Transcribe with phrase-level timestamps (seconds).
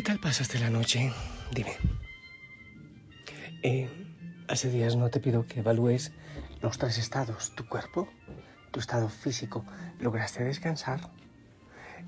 [0.00, 1.12] ¿Qué tal pasaste la noche?
[1.52, 1.76] Dime.
[3.62, 3.86] Eh,
[4.48, 6.12] hace días no te pido que evalúes
[6.62, 8.08] los tres estados, tu cuerpo,
[8.70, 9.62] tu estado físico.
[9.98, 11.10] ¿Lograste descansar?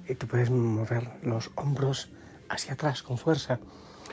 [0.09, 2.09] Y tú puedes mover los hombros
[2.49, 3.61] hacia atrás con fuerza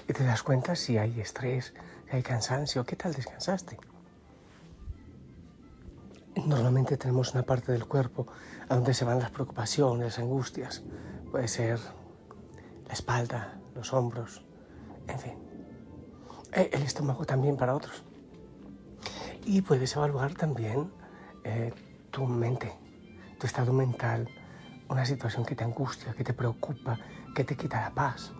[0.09, 1.73] y te das cuenta si hay estrés,
[2.09, 2.85] si hay cansancio.
[2.85, 3.77] ¿Qué tal descansaste?
[6.45, 8.27] Normalmente tenemos una parte del cuerpo
[8.67, 10.83] a donde se van las preocupaciones, las angustias.
[11.31, 11.79] Puede ser
[12.85, 14.43] la espalda, los hombros,
[15.07, 15.33] en fin.
[16.53, 18.03] Eh, el estómago también para otros.
[19.45, 20.91] Y puedes evaluar también
[21.45, 21.73] eh,
[22.11, 22.73] tu mente,
[23.39, 24.27] tu estado mental,
[24.89, 26.99] una situación que te angustia, que te preocupa,
[27.33, 28.33] que te quita la paz.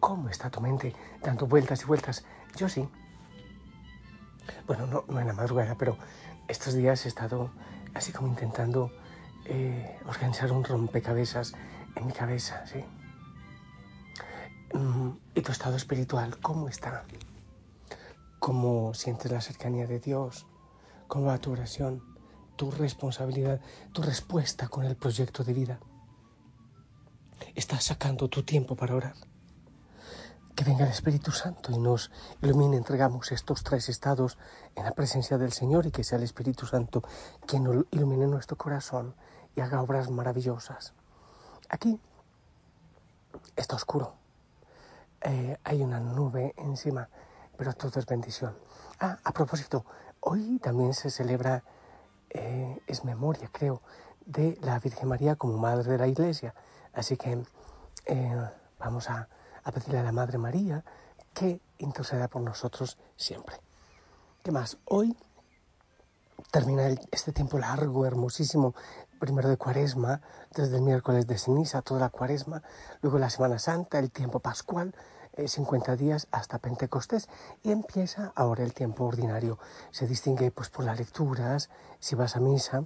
[0.00, 0.94] ¿Cómo está tu mente?
[1.22, 2.26] Dando vueltas y vueltas.
[2.56, 2.86] Yo sí.
[4.66, 5.96] Bueno, no, no en la madrugada, pero
[6.46, 7.50] estos días he estado
[7.94, 8.90] así como intentando
[9.46, 11.54] eh, organizar un rompecabezas
[11.96, 12.84] en mi cabeza, ¿sí?
[15.44, 17.04] Mm, ¿Y tu estado espiritual cómo está?
[18.38, 20.46] ¿Cómo sientes la cercanía de Dios?
[21.06, 22.02] ¿Cómo va tu oración?
[22.56, 23.60] Tu responsabilidad,
[23.92, 25.80] tu respuesta con el proyecto de vida.
[27.54, 29.16] ¿Estás sacando tu tiempo para orar?
[30.54, 34.38] Que venga el Espíritu Santo y nos ilumine, entregamos estos tres estados
[34.76, 37.02] en la presencia del Señor y que sea el Espíritu Santo
[37.46, 39.14] quien ilumine nuestro corazón
[39.54, 40.94] y haga obras maravillosas.
[41.68, 42.00] Aquí
[43.56, 44.14] está oscuro,
[45.24, 47.08] eh, hay una nube encima,
[47.56, 48.56] pero todo es bendición.
[49.00, 49.84] Ah, a propósito,
[50.20, 51.64] hoy también se celebra,
[52.30, 53.82] eh, es memoria, creo,
[54.24, 56.54] de la Virgen María como Madre de la Iglesia.
[56.92, 57.44] Así que
[58.06, 59.28] eh, vamos a
[59.64, 60.84] a pedirle a la Madre María
[61.32, 63.56] que interceda por nosotros siempre.
[64.42, 64.76] ¿Qué más?
[64.84, 65.16] Hoy
[66.50, 68.74] termina este tiempo largo, hermosísimo,
[69.18, 70.20] primero de cuaresma,
[70.54, 72.62] desde el miércoles de ceniza, toda la cuaresma,
[73.02, 74.94] luego la Semana Santa, el tiempo pascual,
[75.36, 77.28] 50 eh, días hasta Pentecostés
[77.62, 79.58] y empieza ahora el tiempo ordinario.
[79.90, 82.84] Se distingue pues por las lecturas, si vas a misa,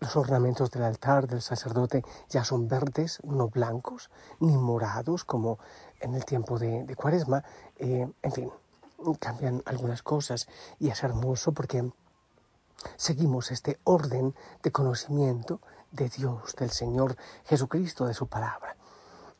[0.00, 5.58] los ornamentos del altar del sacerdote ya son verdes, no blancos, ni morados como
[6.00, 7.42] en el tiempo de, cuaresma.
[7.78, 8.52] Eh, en fin,
[9.18, 11.90] cambian algunas cosas y es hermoso porque
[12.96, 15.60] seguimos este orden de conocimiento
[15.92, 18.76] de Dios, del Señor Jesucristo, de su palabra.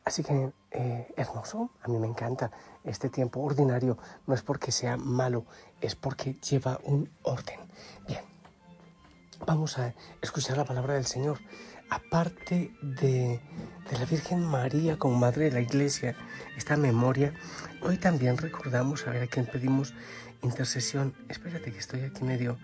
[0.05, 2.51] Así que eh, hermoso, a mí me encanta
[2.83, 5.45] este tiempo ordinario, no es porque sea malo,
[5.81, 7.59] es porque lleva un orden.
[8.07, 8.21] Bien,
[9.45, 11.39] vamos a escuchar la palabra del Señor.
[11.91, 13.41] Aparte de,
[13.91, 16.15] la Virgen María como Madre de la Iglesia,
[16.55, 17.33] esta memoria,
[17.81, 19.93] hoy también recordamos, a ver a quién pedimos
[20.43, 21.15] intercesión.
[21.29, 22.57] Espérate que estoy aquí medio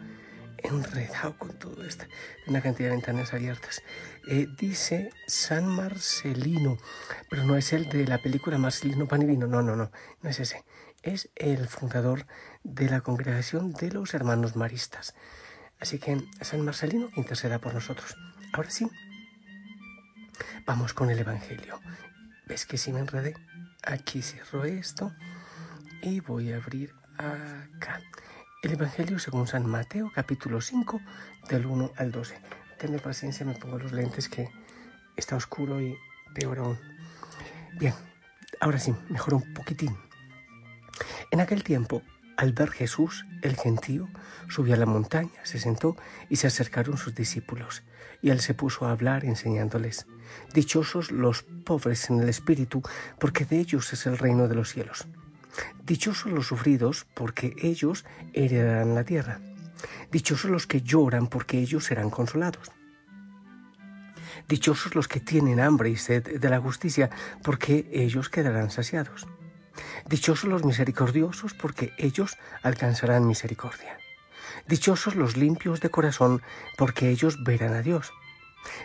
[0.63, 2.05] enredado con todo esto,
[2.47, 3.83] una cantidad de ventanas abiertas.
[4.27, 6.77] Eh, dice San Marcelino,
[7.29, 10.29] pero no es el de la película Marcelino Pan y Vino, no, no, no, no
[10.29, 10.63] es ese.
[11.03, 12.25] Es el fundador
[12.63, 15.13] de la congregación de los hermanos maristas.
[15.79, 18.15] Así que San Marcelino interceda por nosotros.
[18.53, 18.89] Ahora sí,
[20.65, 21.79] vamos con el Evangelio.
[22.47, 23.35] ¿Ves que si me enredé?
[23.83, 25.13] Aquí cierro esto
[26.01, 28.01] y voy a abrir acá.
[28.61, 30.99] El Evangelio según San Mateo, capítulo 5,
[31.49, 32.35] del 1 al 12.
[32.79, 34.49] Tenme paciencia, me pongo los lentes que
[35.15, 35.97] está oscuro y
[36.33, 36.79] peor aún.
[37.77, 37.93] Bien,
[38.59, 39.95] ahora sí, mejor un poquitín.
[41.31, 42.01] En aquel tiempo
[42.37, 44.09] al ver Jesús, el gentío
[44.49, 45.95] subió a la montaña, se sentó
[46.29, 47.83] y se acercaron sus discípulos.
[48.21, 50.05] Y él se puso a hablar enseñándoles,
[50.53, 52.81] Dichosos los pobres en el espíritu,
[53.19, 55.07] porque de ellos es el reino de los cielos.
[55.83, 59.39] Dichosos los sufridos, porque ellos heredarán la tierra.
[60.11, 62.71] Dichosos los que lloran, porque ellos serán consolados.
[64.47, 67.09] Dichosos los que tienen hambre y sed de la justicia,
[67.43, 69.27] porque ellos quedarán saciados.
[70.07, 73.97] Dichosos los misericordiosos, porque ellos alcanzarán misericordia.
[74.67, 76.41] Dichosos los limpios de corazón,
[76.77, 78.13] porque ellos verán a Dios.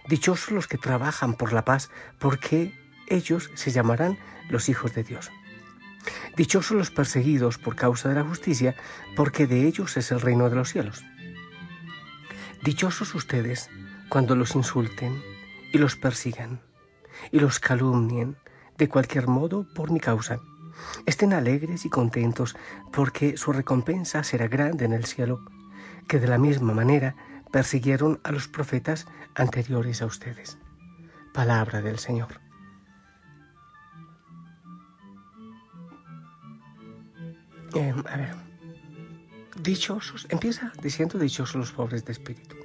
[0.09, 2.75] Dichosos los que trabajan por la paz, porque
[3.07, 4.19] ellos se llamarán
[4.49, 5.31] los hijos de Dios.
[6.41, 8.75] Dichosos los perseguidos por causa de la justicia,
[9.15, 11.05] porque de ellos es el reino de los cielos.
[12.65, 13.69] Dichosos ustedes
[14.09, 15.23] cuando los insulten
[15.71, 16.63] y los persigan
[17.31, 18.39] y los calumnien
[18.79, 20.41] de cualquier modo por mi causa.
[21.05, 22.57] Estén alegres y contentos
[22.91, 25.45] porque su recompensa será grande en el cielo,
[26.09, 27.17] que de la misma manera
[27.53, 30.57] persiguieron a los profetas anteriores a ustedes.
[31.35, 32.50] Palabra del Señor.
[37.75, 38.35] Eh, a ver,
[39.63, 42.57] dichosos, empieza diciendo dichosos los pobres de espíritu.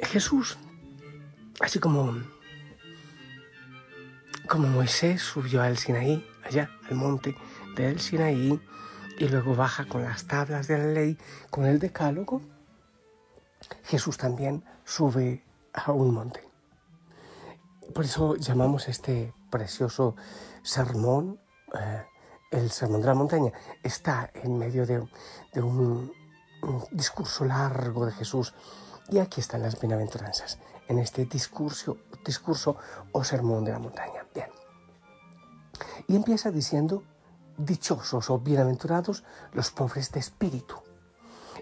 [0.00, 0.58] Jesús,
[1.60, 2.20] así como,
[4.48, 7.36] como Moisés subió al Sinaí, allá, al monte
[7.76, 8.60] del Sinaí,
[9.18, 11.18] y luego baja con las tablas de la ley,
[11.50, 12.40] con el decálogo,
[13.84, 16.40] Jesús también sube a un monte.
[17.94, 20.16] Por eso llamamos este precioso
[20.62, 21.40] sermón
[21.74, 22.04] eh,
[22.50, 23.52] el sermón de la montaña.
[23.82, 25.00] Está en medio de,
[25.60, 26.12] un,
[26.90, 28.54] discurso largo de Jesús.
[29.08, 30.58] Y aquí están las bienaventuranzas,
[30.88, 32.76] en este discurso, discurso
[33.12, 34.24] o sermón de la montaña.
[34.34, 34.48] Bien.
[36.06, 37.02] Y empieza diciendo,
[37.56, 40.76] dichosos o bienaventurados los pobres de espíritu.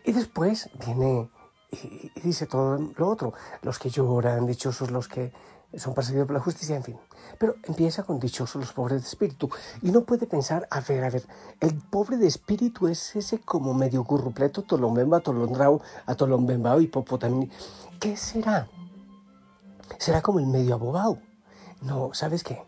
[0.05, 1.31] Y después viene
[1.70, 5.32] y, dice todo lo otro, los que lloran, dichosos los que
[5.76, 6.97] son perseguidos por la justicia, en fin.
[7.38, 9.50] Pero empieza con dichosos los pobres de espíritu.
[9.82, 11.25] Y no puede pensar, a ver, a ver,
[11.61, 17.50] el pobre de espíritu es ese como medio gurrupleto, tolombemba, tolondrao, atolombembao, hipopotami.
[18.00, 18.69] ¿Qué será?
[19.99, 21.19] ¿Será como el medio abobao?
[21.82, 22.62] No, ¿sabes qué?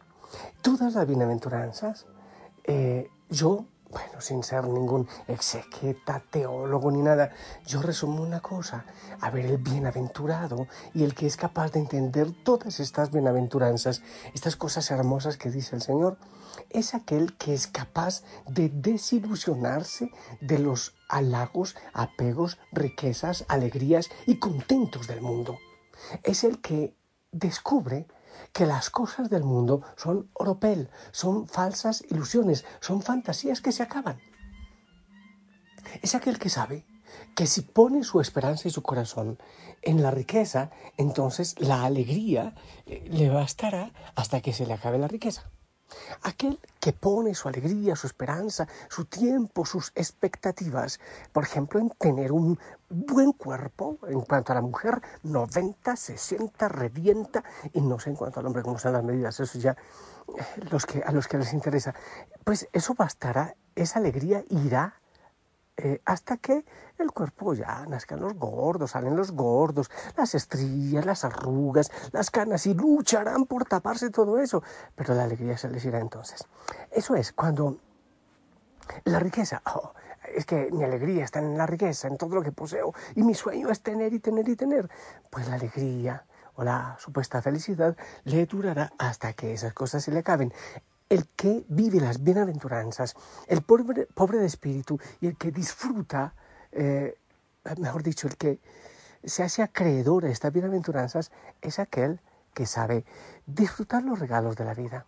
[0.62, 2.06] Todas las bienaventuranzas,
[2.64, 7.32] eh, yo bueno, sin ser ningún exequeta, teólogo ni nada,
[7.66, 8.84] yo resumo una cosa,
[9.20, 14.02] a ver, el bienaventurado y el que es capaz de entender todas estas bienaventuranzas,
[14.34, 16.18] estas cosas hermosas que dice el Señor,
[16.68, 20.10] es aquel que es capaz de desilusionarse
[20.40, 25.58] de los halagos, apegos, riquezas, alegrías y contentos del mundo.
[26.22, 26.94] Es el que
[27.32, 28.06] descubre
[28.52, 34.20] que las cosas del mundo son oropel, son falsas ilusiones, son fantasías que se acaban.
[36.02, 36.84] Es aquel que sabe
[37.34, 39.38] que si pone su esperanza y su corazón
[39.82, 42.54] en la riqueza, entonces la alegría
[42.86, 45.50] eh, le bastará hasta que se le acabe la riqueza.
[46.22, 51.00] Aquel que pone su alegría, su esperanza, su tiempo, sus expectativas,
[51.32, 52.58] por ejemplo, en tener un
[52.88, 58.40] buen cuerpo, en cuanto a la mujer, 90, 60, revienta, y no sé en cuanto
[58.40, 59.76] al hombre cómo son las medidas, eso ya
[60.36, 61.94] eh, los que, a los que les interesa,
[62.44, 64.99] pues eso bastará, esa alegría irá
[65.82, 66.64] eh, hasta que
[66.98, 72.66] el cuerpo ya nazcan los gordos, salen los gordos, las estrías, las arrugas, las canas
[72.66, 74.62] y lucharán por taparse todo eso,
[74.94, 76.44] pero la alegría se les irá entonces.
[76.90, 77.78] Eso es cuando
[79.04, 79.94] la riqueza, oh,
[80.34, 83.34] es que mi alegría está en la riqueza, en todo lo que poseo, y mi
[83.34, 84.90] sueño es tener y tener y tener,
[85.30, 90.18] pues la alegría o la supuesta felicidad le durará hasta que esas cosas se le
[90.18, 90.52] acaben
[91.10, 93.14] el que vive las bienaventuranzas,
[93.48, 96.34] el pobre, pobre de espíritu y el que disfruta,
[96.72, 97.18] eh,
[97.78, 98.60] mejor dicho, el que
[99.24, 102.20] se hace acreedor a estas bienaventuranzas, es aquel
[102.54, 103.04] que sabe
[103.44, 105.04] disfrutar los regalos de la vida,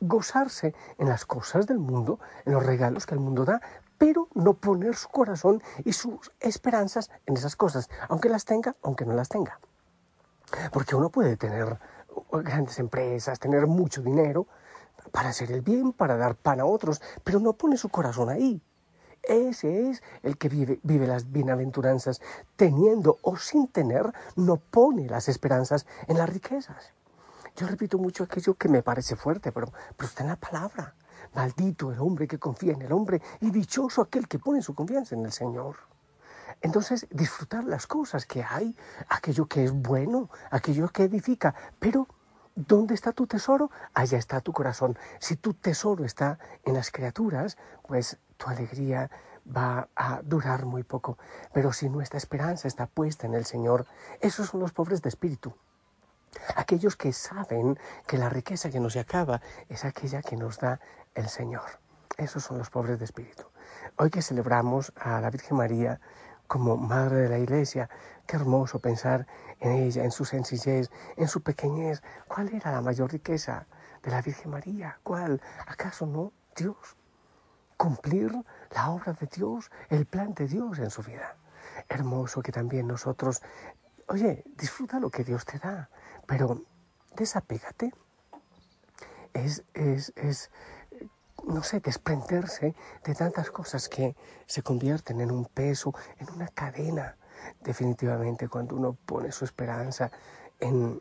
[0.00, 3.62] gozarse en las cosas del mundo, en los regalos que el mundo da,
[3.98, 9.06] pero no poner su corazón y sus esperanzas en esas cosas, aunque las tenga, aunque
[9.06, 9.60] no las tenga.
[10.72, 11.78] Porque uno puede tener
[12.32, 14.46] grandes empresas, tener mucho dinero,
[15.12, 18.62] para hacer el bien, para dar pan a otros, pero no pone su corazón ahí.
[19.22, 22.20] Ese es el que vive, las bienaventuranzas,
[22.54, 26.92] teniendo o sin tener, no pone las esperanzas en las riquezas.
[27.56, 30.94] Yo repito mucho aquello que me parece fuerte, pero, pero está en la palabra.
[31.34, 35.14] Maldito el hombre que confía en el hombre y dichoso aquel que pone su confianza
[35.16, 35.76] en el Señor.
[36.60, 38.76] Entonces, disfrutar las cosas que hay,
[39.08, 42.06] aquello que es bueno, aquello que edifica, pero
[42.56, 43.70] ¿Dónde está tu tesoro?
[43.92, 44.98] Allá está tu corazón.
[45.18, 49.10] Si tu tesoro está en las criaturas, pues tu alegría
[49.46, 51.18] va a durar muy poco.
[51.52, 53.84] Pero si nuestra esperanza está puesta en el Señor,
[54.22, 55.54] esos son los pobres de espíritu.
[56.54, 60.80] Aquellos que saben que la riqueza que no se acaba es aquella que nos da
[61.14, 61.78] el Señor.
[62.16, 63.44] Esos son los pobres de espíritu.
[63.98, 66.00] Hoy que celebramos a la Virgen María,
[66.46, 67.88] como madre de la iglesia.
[68.26, 69.26] Qué hermoso pensar
[69.60, 72.02] en ella, en su sencillez, en su pequeñez.
[72.28, 73.66] ¿Cuál era la mayor riqueza
[74.02, 74.98] de la Virgen María?
[75.02, 75.40] ¿Cuál?
[75.66, 76.96] ¿Acaso no Dios?
[77.76, 78.32] Cumplir
[78.74, 81.36] la obra de Dios, el plan de Dios en su vida.
[81.88, 83.42] Hermoso que también nosotros
[84.08, 85.88] oye, disfruta lo que Dios te da,
[86.26, 86.62] pero
[87.16, 87.92] desapégate.
[89.32, 90.50] Es, es, es,
[91.46, 92.74] no sé, desprenderse
[93.04, 97.16] de tantas cosas que se convierten en un peso, en una cadena.
[97.60, 100.10] Definitivamente, cuando uno pone su esperanza
[100.60, 101.00] en,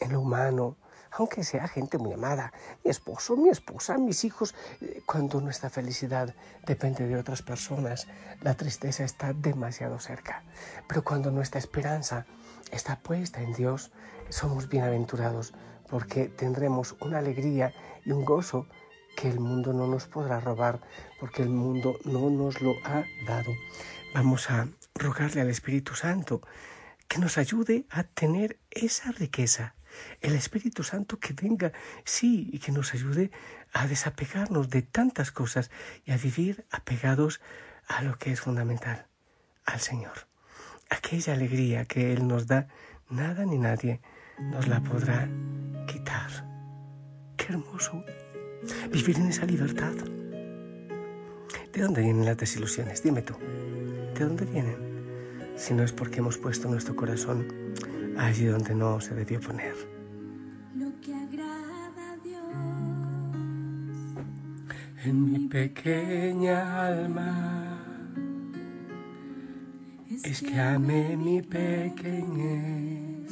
[0.00, 0.76] en lo humano,
[1.16, 6.34] aunque sea gente muy amada, mi esposo, mi esposa, mis hijos, eh, cuando nuestra felicidad
[6.66, 8.08] depende de otras personas,
[8.40, 10.42] la tristeza está demasiado cerca.
[10.88, 12.26] Pero cuando nuestra esperanza
[12.72, 13.92] está puesta en Dios,
[14.28, 15.54] somos bienaventurados
[15.88, 17.72] porque tendremos una alegría
[18.04, 18.66] y un gozo
[19.16, 20.80] que el mundo no nos podrá robar,
[21.20, 23.52] porque el mundo no nos lo ha dado.
[24.14, 26.40] Vamos a rogarle al Espíritu Santo
[27.08, 29.74] que nos ayude a tener esa riqueza.
[30.20, 31.72] El Espíritu Santo que venga,
[32.04, 33.30] sí, y que nos ayude
[33.72, 35.70] a desapegarnos de tantas cosas
[36.04, 37.40] y a vivir apegados
[37.86, 39.06] a lo que es fundamental,
[39.64, 40.26] al Señor.
[40.90, 42.68] Aquella alegría que Él nos da,
[43.08, 44.00] nada ni nadie
[44.38, 45.28] nos la podrá
[45.86, 46.30] quitar.
[47.36, 48.04] Qué hermoso
[48.90, 49.94] vivir en esa libertad.
[51.72, 53.02] ¿De dónde vienen las desilusiones?
[53.02, 53.34] Dime tú.
[54.16, 54.94] ¿De dónde vienen?
[55.56, 57.46] si no es porque hemos puesto nuestro corazón
[58.18, 59.74] allí donde no se debió poner.
[60.76, 62.42] Lo que agrada a Dios
[65.04, 67.80] en mi pequeña alma
[70.22, 73.30] es que ame mi pequeñez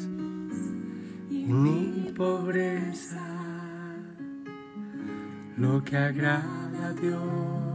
[1.30, 3.31] y mi pobreza.
[5.56, 7.72] Lo que agrada a Dios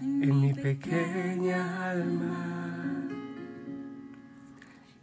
[0.00, 3.08] en mi pequeña alma.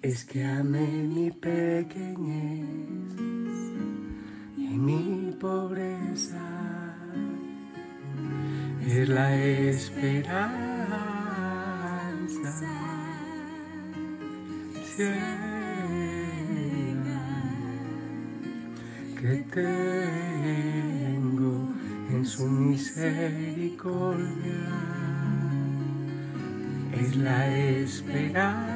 [0.01, 2.65] Es que amé mi pequeñez
[4.57, 6.41] y mi pobreza.
[8.85, 10.65] Es la esperanza
[19.55, 21.73] que tengo
[22.11, 24.61] en su misericordia
[26.93, 28.75] es la esperanza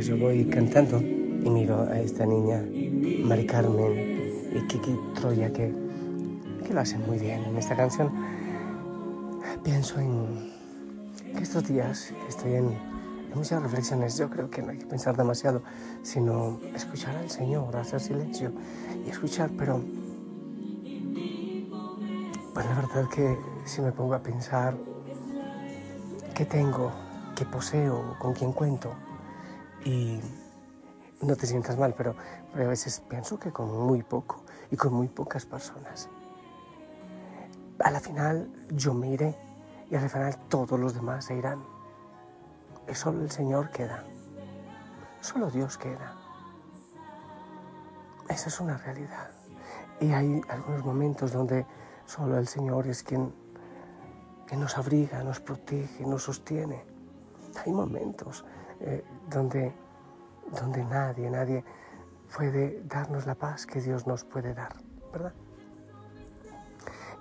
[0.00, 2.62] yo voy cantando y miro a esta niña,
[3.24, 5.72] Mari Carmen y Kiki Troya, que,
[6.66, 8.10] que lo hacen muy bien en esta canción.
[9.64, 10.52] Pienso en
[11.36, 12.70] que estos días estoy en
[13.36, 14.16] muchas reflexiones.
[14.18, 15.62] Yo creo que no hay que pensar demasiado,
[16.02, 18.52] sino escuchar al Señor, hacer silencio
[19.06, 19.80] y escuchar, pero
[22.54, 24.74] pues la verdad que si me pongo a pensar
[26.34, 26.90] qué tengo,
[27.36, 28.92] qué poseo, con quién cuento,
[29.84, 30.18] y
[31.20, 32.16] no te sientas mal, pero,
[32.54, 36.08] a veces pienso que con muy poco y con muy pocas personas.
[37.78, 39.36] A la final yo me iré
[39.90, 41.75] y al final todos los demás se irán.
[42.88, 44.04] Y solo el Señor queda.
[45.20, 46.14] Solo Dios queda.
[48.28, 49.30] Esa es una realidad.
[50.00, 51.66] Y hay algunos momentos donde
[52.04, 53.32] solo el Señor es quien
[54.46, 56.84] que nos abriga, nos protege, nos sostiene.
[57.64, 58.44] Hay momentos
[58.80, 59.74] eh, donde,
[60.52, 61.64] donde nadie, nadie
[62.34, 64.76] puede darnos la paz que Dios nos puede dar,
[65.12, 65.32] ¿verdad?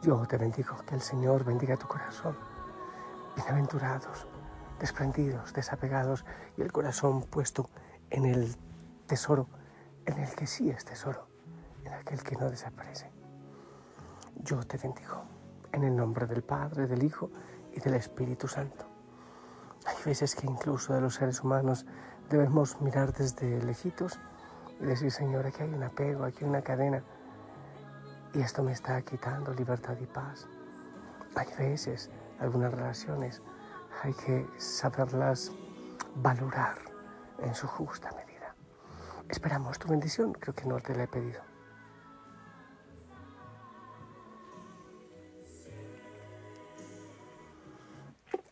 [0.04, 2.38] Yo te bendigo, que el Señor bendiga tu corazón.
[3.36, 4.28] Bienaventurados,
[4.80, 6.26] desprendidos, desapegados
[6.58, 7.70] y el corazón puesto
[8.10, 8.56] en el
[9.08, 9.48] tesoro,
[10.06, 11.28] en el que sí es tesoro,
[11.84, 13.12] en aquel que no desaparece.
[14.36, 15.24] Yo te bendigo,
[15.72, 17.32] en el nombre del Padre, del Hijo
[17.74, 18.86] y del Espíritu Santo.
[19.86, 21.86] Hay veces que incluso de los seres humanos
[22.30, 24.20] debemos mirar desde lejitos
[24.80, 27.04] y decir, Señor, aquí hay un apego, aquí hay una cadena
[28.34, 30.48] y esto me está quitando libertad y paz.
[31.36, 33.42] Hay veces, algunas relaciones,
[34.04, 35.52] hay que saberlas
[36.16, 36.78] valorar
[37.40, 38.56] en su justa medida.
[39.30, 41.42] Esperamos tu bendición, creo que no te la he pedido.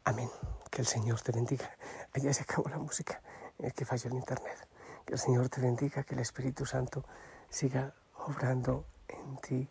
[0.05, 0.29] Amén.
[0.69, 1.69] Que el Señor te bendiga.
[2.13, 3.21] Allá se acabó la música,
[3.59, 4.67] es que falló el internet.
[5.05, 7.05] Que el Señor te bendiga, que el Espíritu Santo
[7.49, 9.69] siga obrando en ti,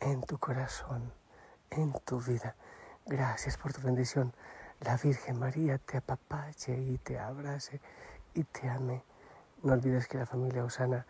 [0.00, 1.12] en tu corazón,
[1.70, 2.56] en tu vida.
[3.06, 4.34] Gracias por tu bendición.
[4.80, 7.80] La Virgen María te apapache y te abrace
[8.34, 9.02] y te ame.
[9.62, 11.06] No olvides que la familia Osana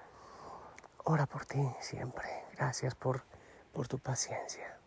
[1.04, 2.26] ora por ti siempre.
[2.56, 3.22] Gracias por,
[3.72, 4.78] por tu paciencia.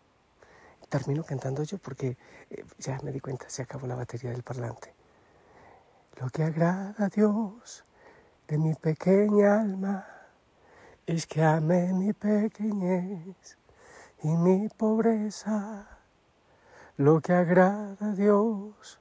[0.90, 2.18] Termino cantando yo porque
[2.50, 4.94] eh, ya me di cuenta, se acabó la batería del parlante.
[6.16, 7.84] Lo que agrada a Dios
[8.48, 10.08] de mi pequeña alma
[11.06, 13.58] es que ame mi pequeñez
[14.24, 15.97] y mi pobreza.
[17.00, 19.00] Lo que agrada a Dios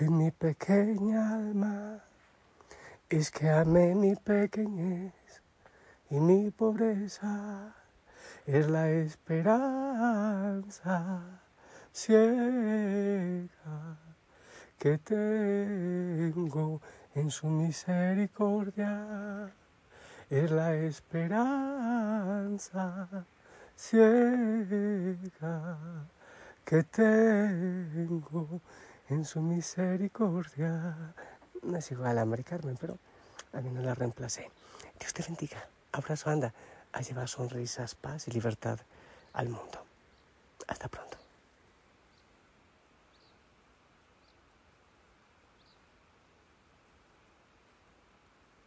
[0.00, 2.00] en mi pequeña alma
[3.08, 5.14] es que ame mi pequeñez
[6.10, 7.72] y mi pobreza
[8.46, 9.60] es la esperanza
[11.92, 13.48] ciega
[14.76, 16.80] que tengo
[17.14, 19.52] en su misericordia.
[20.28, 23.06] Es la esperanza
[23.76, 24.66] ciega
[26.64, 28.60] que tengo
[29.08, 31.14] en su misericordia.
[31.62, 32.98] No es igual a Mari Carmen, pero
[33.52, 34.50] a mí no la reemplacé.
[34.98, 35.68] Dios te bendiga.
[35.92, 36.54] Abrazo, anda
[36.92, 38.78] a llevar sonrisas, paz y libertad
[39.32, 39.84] al mundo.
[40.68, 41.19] Hasta pronto.